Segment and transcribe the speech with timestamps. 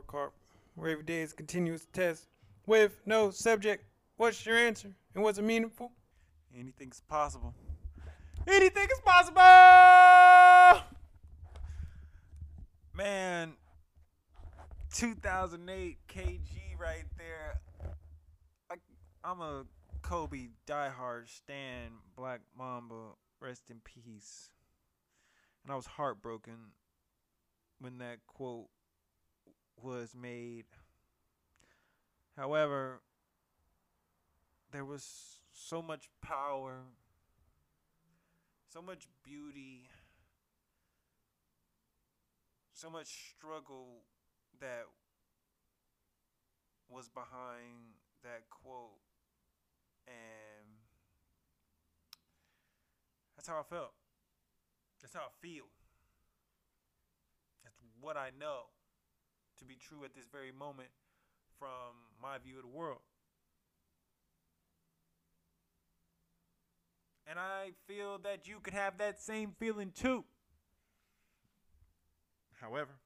[0.00, 0.30] scorecard,
[0.74, 2.26] where every day is a continuous test
[2.66, 3.84] with no subject.
[4.16, 4.90] What's your answer?
[5.14, 5.92] And was it meaningful?
[6.58, 7.54] Anything's possible.
[8.46, 10.82] Anything is possible!
[12.94, 13.54] Man,
[14.94, 16.40] 2008 KG
[16.78, 17.60] right there.
[18.70, 18.74] I,
[19.24, 19.64] I'm a
[20.02, 23.14] Kobe diehard Stan Black Mamba.
[23.40, 24.50] Rest in peace.
[25.64, 26.72] And I was heartbroken
[27.78, 28.68] when that quote
[29.82, 30.64] was made.
[32.36, 33.00] However,
[34.72, 36.78] there was so much power,
[38.72, 39.88] so much beauty,
[42.72, 44.04] so much struggle
[44.60, 44.84] that
[46.88, 49.00] was behind that quote.
[50.06, 50.66] And
[53.36, 53.92] that's how I felt.
[55.00, 55.66] That's how I feel.
[57.64, 58.66] That's what I know
[59.60, 60.88] to be true at this very moment
[61.58, 63.00] from my view of the world.
[67.26, 70.24] And I feel that you could have that same feeling too.
[72.60, 72.98] However,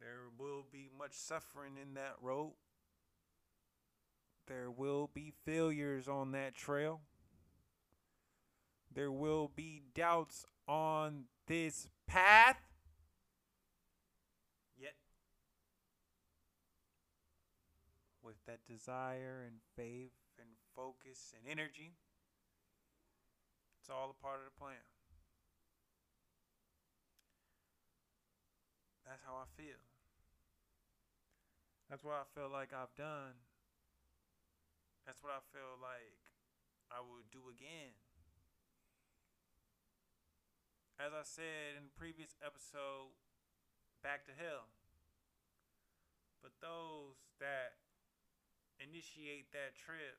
[0.00, 2.52] there will be much suffering in that road.
[4.46, 7.00] There will be failures on that trail.
[8.94, 12.60] There will be doubts on this path.
[14.78, 14.94] Yet,
[18.22, 21.94] with that desire and faith and focus and energy,
[23.80, 24.82] it's all a part of the plan.
[29.06, 29.78] That's how I feel.
[31.86, 33.38] That's what I feel like I've done.
[35.06, 36.18] That's what I feel like
[36.90, 37.94] I will do again.
[40.98, 43.14] As I said in the previous episode,
[44.02, 44.66] back to hell.
[46.42, 47.85] But those that
[48.80, 50.18] initiate that trip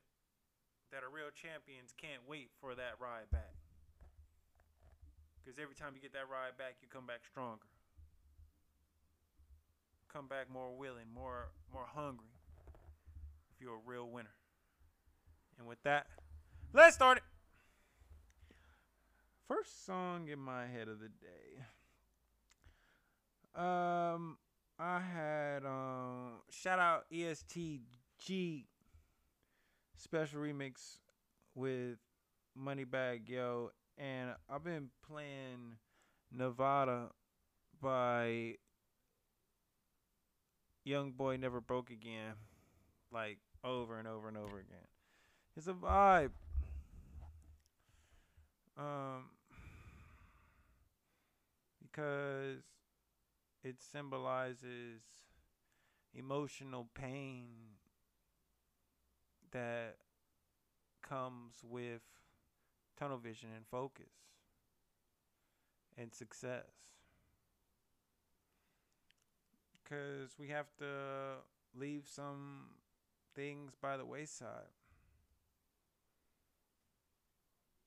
[0.92, 3.56] that are real champions can't wait for that ride back.
[5.40, 7.68] Because every time you get that ride back, you come back stronger
[10.18, 12.26] come back more willing, more more hungry.
[13.54, 14.34] If you're a real winner.
[15.60, 16.08] And with that,
[16.74, 17.24] let's start it.
[19.48, 21.64] First song in my head of the day.
[23.56, 24.38] Um,
[24.80, 27.82] I had um shout out ESTG
[29.96, 31.00] special remix
[31.56, 31.98] with
[32.58, 35.78] Moneybagg Yo, and I've been playing
[36.32, 37.10] Nevada
[37.82, 38.56] by
[40.84, 42.34] Young Boy Never Broke Again,
[43.12, 44.88] like over and over and over again.
[45.56, 46.32] It's a vibe.
[48.78, 49.32] Um,
[51.82, 52.62] because
[53.64, 55.02] it symbolizes
[56.14, 57.46] emotional pain
[59.58, 59.96] that
[61.08, 62.02] comes with
[63.00, 64.14] tunnel vision and focus
[65.98, 66.62] and success
[69.84, 70.86] because we have to
[71.76, 72.66] leave some
[73.36, 74.48] things by the wayside.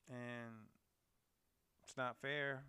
[0.08, 0.66] And
[1.84, 2.62] it's not fair.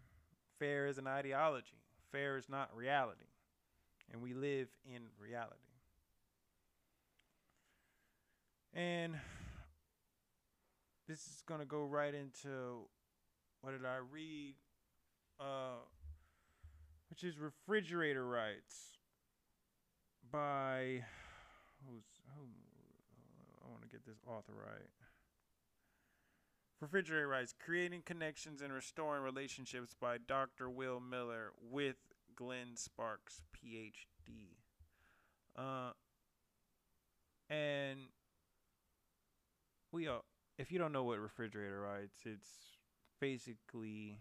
[0.60, 3.26] Fair is an ideology, fair is not reality.
[4.12, 5.71] And we live in reality.
[8.74, 9.16] And
[11.08, 12.88] this is going to go right into
[13.62, 14.56] what did I read?
[15.40, 15.84] Uh,
[17.10, 18.98] which is refrigerator rights
[20.32, 21.04] by
[21.86, 22.06] who's
[22.36, 22.46] who?
[23.66, 24.90] I want to get this author right.
[26.80, 30.68] Refrigerator Rights Creating Connections and Restoring Relationships by Dr.
[30.68, 31.98] Will Miller with
[32.36, 34.56] Glenn Sparks, PhD.
[35.56, 35.92] Uh,
[37.50, 38.00] and
[39.92, 40.24] we all,
[40.58, 42.50] if you don't know what refrigerator rights, it's
[43.20, 44.20] basically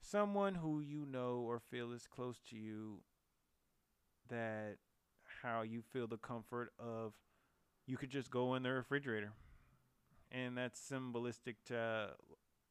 [0.00, 2.98] someone who you know or feel is close to you
[4.28, 4.76] that
[5.42, 7.12] how you feel the comfort of
[7.86, 9.32] you could just go in the refrigerator.
[10.32, 12.08] And that's symbolistic to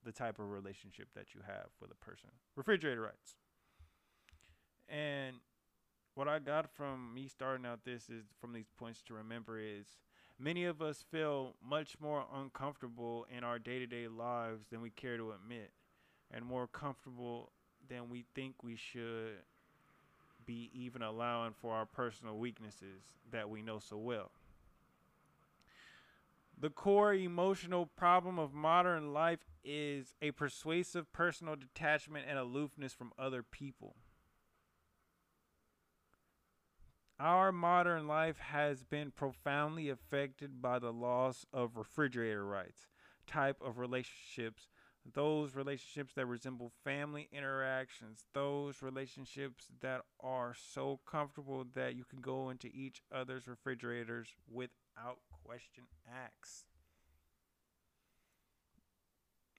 [0.03, 2.29] the type of relationship that you have with a person.
[2.55, 3.35] Refrigerator rights.
[4.89, 5.37] And
[6.15, 9.87] what I got from me starting out this is from these points to remember is
[10.39, 15.31] many of us feel much more uncomfortable in our day-to-day lives than we care to
[15.31, 15.71] admit
[16.31, 17.51] and more comfortable
[17.89, 19.37] than we think we should
[20.45, 23.01] be even allowing for our personal weaknesses
[23.31, 24.31] that we know so well.
[26.59, 33.11] The core emotional problem of modern life is a persuasive personal detachment and aloofness from
[33.17, 33.95] other people.
[37.23, 42.85] Our modern life has been profoundly affected by the loss of refrigerator rights,
[43.27, 44.67] type of relationships,
[45.13, 52.19] those relationships that resemble family interactions, those relationships that are so comfortable that you can
[52.19, 56.65] go into each other's refrigerators without question ask.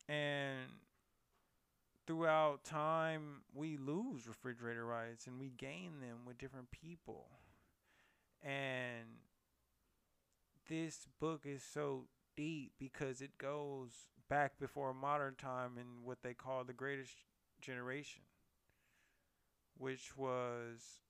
[0.07, 0.69] And
[2.07, 7.29] throughout time, we lose refrigerator rights and we gain them with different people.
[8.45, 9.07] And
[10.69, 12.05] this book is so
[12.37, 13.93] deep because it goes
[14.29, 17.15] back before modern time in what they call the greatest
[17.63, 18.23] generation,
[19.79, 21.01] which was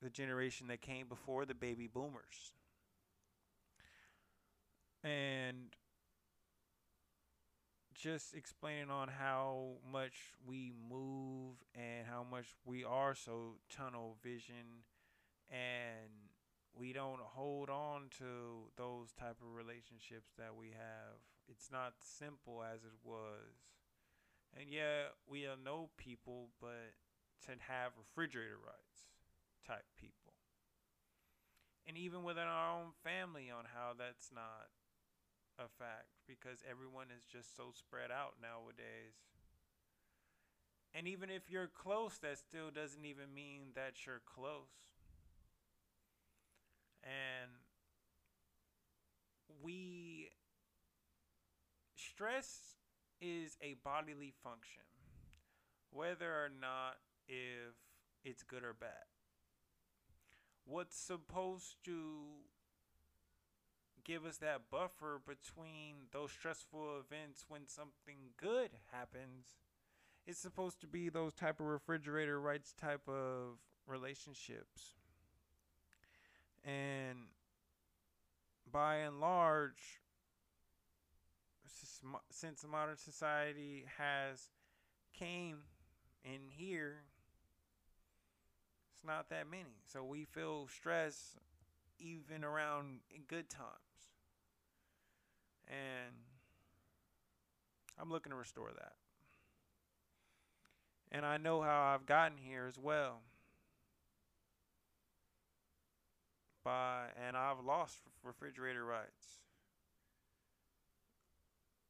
[0.00, 2.52] the generation that came before the baby boomers.
[5.02, 5.74] And
[7.94, 14.84] just explaining on how much we move and how much we are so tunnel vision
[15.50, 16.10] and
[16.74, 22.62] we don't hold on to those type of relationships that we have it's not simple
[22.62, 23.72] as it was
[24.58, 26.94] and yeah we know people but
[27.44, 29.08] to have refrigerator rights
[29.66, 30.34] type people
[31.86, 34.68] and even within our own family on how that's not
[35.58, 39.16] a fact because everyone is just so spread out nowadays.
[40.92, 44.72] And even if you're close, that still doesn't even mean that you're close.
[47.06, 47.52] And
[49.62, 50.30] we
[51.94, 52.76] stress
[53.20, 54.82] is a bodily function,
[55.90, 56.96] whether or not
[57.28, 57.74] if
[58.24, 59.06] it's good or bad.
[60.64, 61.94] What's supposed to
[64.06, 69.56] give us that buffer between those stressful events when something good happens.
[70.26, 74.94] It's supposed to be those type of refrigerator rights type of relationships.
[76.66, 77.18] And
[78.70, 80.00] by and large,
[82.30, 84.50] since modern society has
[85.16, 85.58] came
[86.24, 87.04] in here,
[88.92, 89.76] it's not that many.
[89.86, 91.36] So we feel stress
[92.00, 92.98] even around
[93.28, 93.70] good times.
[95.68, 96.14] And
[97.98, 98.92] I'm looking to restore that.
[101.12, 103.20] And I know how I've gotten here as well.
[106.66, 109.38] By and I've lost refrigerator rights.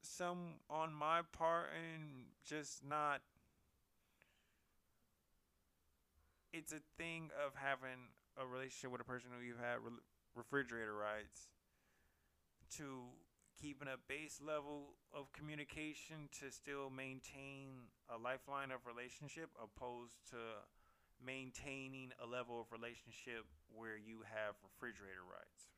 [0.03, 3.23] Some on my part and just not
[6.53, 9.97] it's a thing of having a relationship with a person who you've had re-
[10.37, 11.49] refrigerator rights
[12.77, 13.09] to
[13.59, 20.37] keeping a base level of communication to still maintain a lifeline of relationship opposed to
[21.25, 25.69] maintaining a level of relationship where you have refrigerator rights.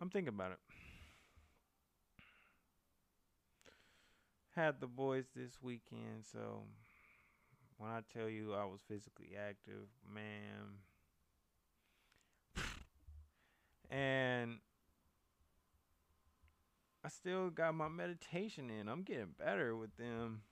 [0.00, 0.58] I'm thinking about it.
[4.56, 6.62] Had the boys this weekend, so
[7.78, 10.78] when I tell you I was physically active, man.
[13.90, 14.58] And
[17.04, 18.88] I still got my meditation in.
[18.88, 20.42] I'm getting better with them.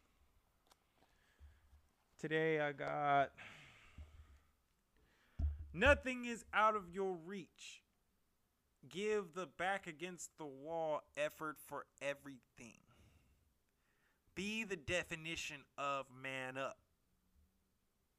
[2.22, 3.32] Today I got
[5.74, 7.82] Nothing is out of your reach.
[8.88, 12.78] Give the back against the wall effort for everything.
[14.36, 16.78] Be the definition of man up.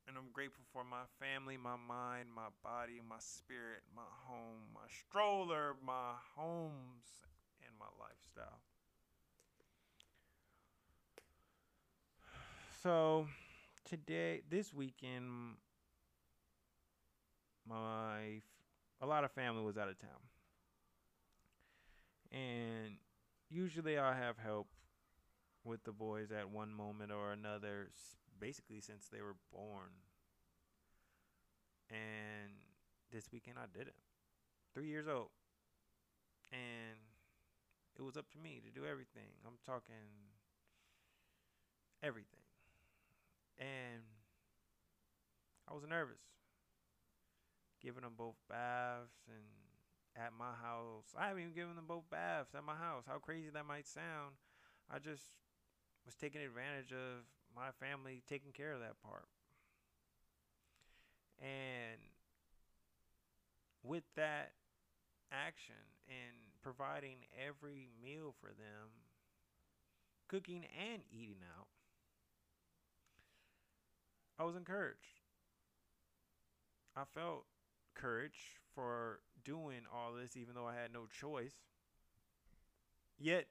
[0.06, 4.82] And I'm grateful for my family, my mind, my body, my spirit, my home, my
[5.08, 7.06] stroller, my homes,
[7.66, 8.60] and my lifestyle.
[12.82, 13.28] So
[13.86, 15.58] today, this weekend,
[17.68, 18.42] my
[19.02, 20.10] a lot of family was out of town,
[22.32, 22.96] and
[23.50, 24.68] usually I have help
[25.64, 27.90] with the boys at one moment or another,
[28.40, 29.92] basically since they were born.
[31.90, 32.52] And
[33.12, 33.96] this weekend I did it.
[34.74, 35.30] Three years old,
[36.52, 36.98] and
[37.98, 39.30] it was up to me to do everything.
[39.46, 39.96] I'm talking
[42.02, 42.43] everything.
[43.60, 44.04] And
[45.70, 46.22] I was nervous.
[47.82, 49.44] Giving them both baths and
[50.16, 51.14] at my house.
[51.18, 53.04] I haven't even given them both baths at my house.
[53.08, 54.38] How crazy that might sound.
[54.90, 55.24] I just
[56.06, 59.28] was taking advantage of my family taking care of that part.
[61.42, 62.00] And
[63.84, 64.54] with that
[65.32, 65.76] action
[66.08, 68.94] and providing every meal for them,
[70.28, 71.68] cooking and eating out,
[74.40, 75.22] I was encouraged.
[76.96, 77.46] I felt
[77.96, 81.56] courage for doing all this, even though I had no choice.
[83.20, 83.48] Yet,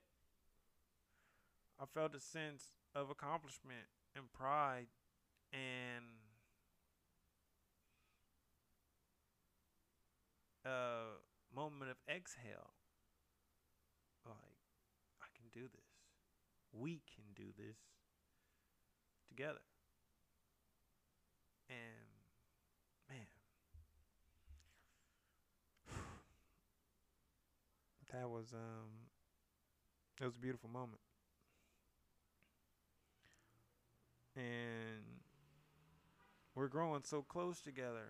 [1.81, 4.89] I felt a sense of accomplishment and pride
[5.53, 6.05] and
[10.65, 12.75] a moment of exhale.
[14.27, 14.37] Like,
[15.21, 15.91] I can do this.
[16.73, 17.77] We can do this
[19.29, 19.61] together.
[21.73, 22.05] And
[23.09, 23.25] man,
[28.13, 29.09] that was um
[30.21, 31.01] it was a beautiful moment.
[34.37, 35.21] And
[36.55, 38.09] we're growing so close together.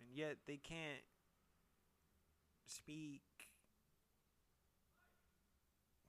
[0.00, 1.02] And yet they can't
[2.66, 3.22] speak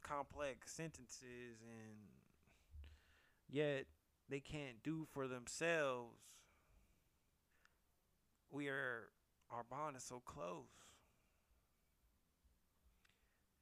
[0.04, 2.15] complex sentences and
[3.50, 3.86] yet
[4.30, 6.20] they can't do for themselves.
[8.52, 9.10] We are
[9.52, 10.66] our bond is so close.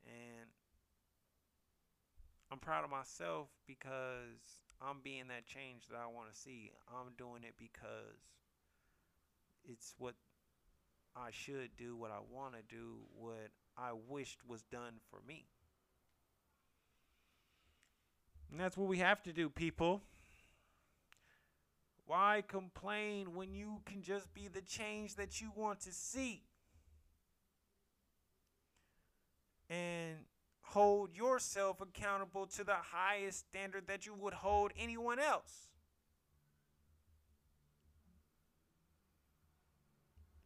[0.06, 0.50] And
[2.52, 6.72] I'm proud of myself because I'm being that change that I want to see.
[6.88, 8.20] I'm doing it because
[9.66, 10.16] it's what
[11.16, 15.46] I should do, what I want to do, what I wished was done for me.
[18.52, 20.02] And that's what we have to do, people.
[22.06, 26.44] Why complain when you can just be the change that you want to see?
[29.70, 30.18] And
[30.62, 35.70] hold yourself accountable to the highest standard that you would hold anyone else.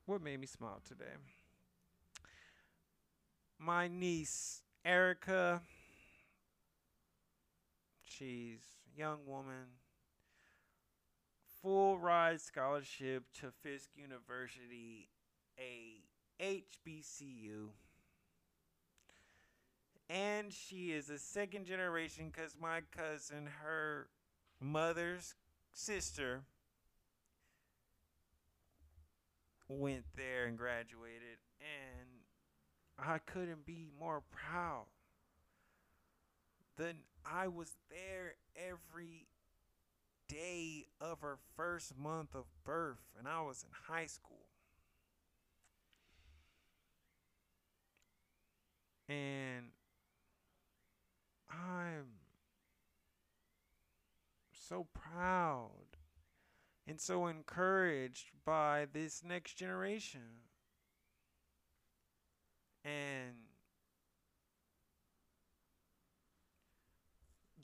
[0.06, 1.06] What made me smile today?
[3.60, 5.62] My niece, Erica,
[8.08, 8.60] she's
[8.96, 9.78] a young woman,
[11.62, 15.10] full ride scholarship to Fisk University,
[15.60, 16.02] a
[16.42, 17.70] HBCU
[20.10, 24.08] and she is a second generation because my cousin, her
[24.62, 25.36] mother's
[25.74, 26.44] sister,
[29.68, 32.08] went there and graduated, and
[32.98, 34.86] I couldn't be more proud.
[36.78, 39.28] Then I was there every
[40.30, 44.38] day of her first month of birth, and I was in high school.
[49.10, 49.68] And
[51.50, 52.08] I'm
[54.52, 55.70] so proud
[56.86, 60.44] and so encouraged by this next generation.
[62.84, 63.47] And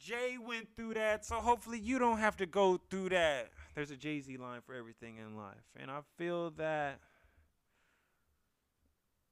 [0.04, 3.50] Jay went through that, so hopefully you don't have to go through that.
[3.74, 5.64] There's a Jay Z line for everything in life.
[5.80, 7.00] And I feel that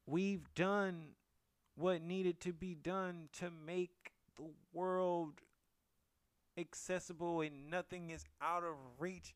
[0.05, 1.09] we've done
[1.75, 5.41] what needed to be done to make the world
[6.57, 9.35] accessible and nothing is out of reach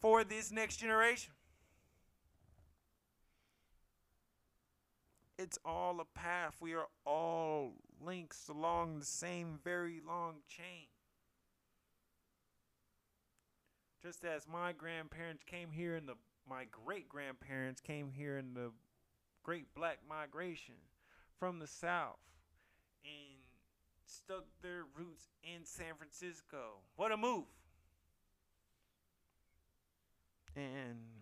[0.00, 1.32] for this next generation.
[5.38, 6.56] It's all a path.
[6.60, 10.86] We are all links along the same very long chain.
[14.02, 16.14] Just as my grandparents came here and the
[16.48, 18.70] my great grandparents came here in the
[19.42, 20.74] great black migration
[21.38, 22.18] from the south
[23.02, 23.40] and
[24.06, 26.80] stuck their roots in San Francisco.
[26.96, 27.44] What a move!
[30.54, 31.13] And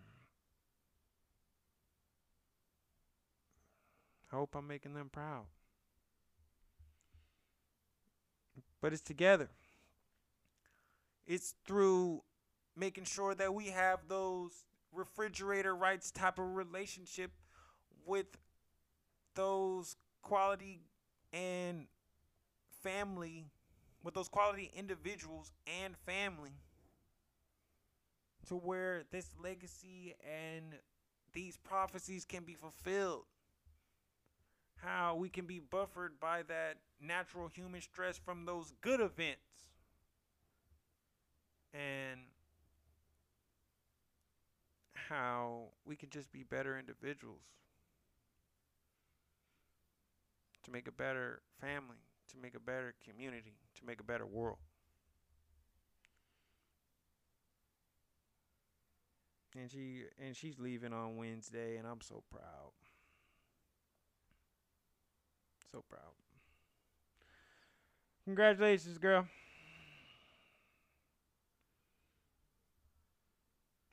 [4.33, 5.45] I hope I'm making them proud.
[8.81, 9.49] But it's together.
[11.27, 12.23] It's through
[12.75, 17.31] making sure that we have those refrigerator rights type of relationship
[18.05, 18.25] with
[19.35, 20.81] those quality
[21.31, 21.85] and
[22.81, 23.45] family,
[24.03, 26.57] with those quality individuals and family,
[28.47, 30.73] to where this legacy and
[31.33, 33.25] these prophecies can be fulfilled.
[34.83, 39.39] How we can be buffered by that natural human stress from those good events.
[41.73, 42.19] And
[44.93, 47.41] how we can just be better individuals
[50.63, 51.97] to make a better family,
[52.29, 54.57] to make a better community, to make a better world.
[59.55, 62.71] And she and she's leaving on Wednesday and I'm so proud.
[65.73, 66.01] So proud.
[68.25, 69.25] Congratulations, girl.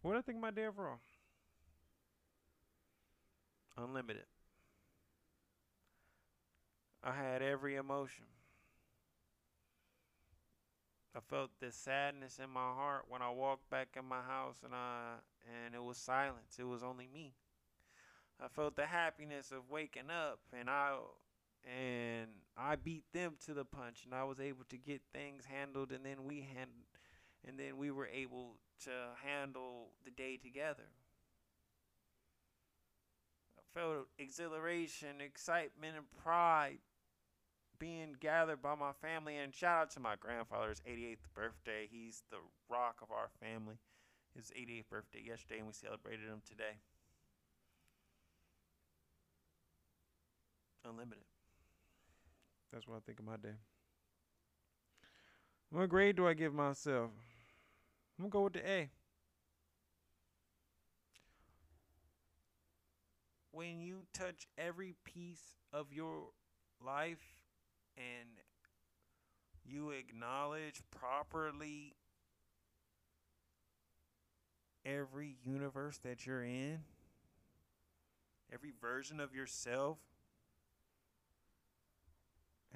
[0.03, 0.99] What do I think my day overall?
[3.79, 4.25] Unlimited.
[7.03, 8.27] I had every emotion.
[11.17, 14.75] I felt this sadness in my heart when I walked back in my house and
[14.75, 15.15] I
[15.65, 16.59] and it was silence.
[16.59, 17.33] It was only me.
[18.39, 20.97] I felt the happiness of waking up and I
[21.65, 25.93] and I beat them to the punch and I was able to get things handled
[25.93, 26.71] and then we hand
[27.47, 28.91] and then we were able to
[29.25, 30.89] handle the day together.
[33.59, 36.79] I felt exhilaration, excitement and pride
[37.79, 41.89] being gathered by my family and shout out to my grandfather's 88th birthday.
[41.91, 42.37] He's the
[42.69, 43.77] rock of our family.
[44.37, 46.77] His 88th birthday yesterday and we celebrated him today.
[50.85, 51.25] Unlimited.
[52.73, 53.57] That's what I think of my day.
[55.71, 57.11] What grade do I give myself?
[58.19, 58.91] I'm gonna go with the A.
[63.53, 66.29] When you touch every piece of your
[66.85, 67.43] life
[67.97, 68.29] and
[69.65, 71.95] you acknowledge properly
[74.85, 76.81] every universe that you're in,
[78.53, 79.99] every version of yourself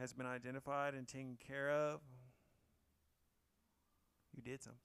[0.05, 2.01] has been identified and taken care of,
[4.37, 4.79] you did something.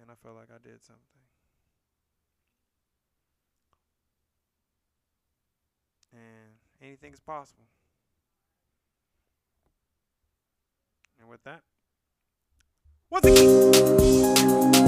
[0.00, 1.02] And I felt like I did something.
[6.12, 7.64] And anything is possible.
[11.18, 11.62] And with that,
[13.10, 14.83] once again.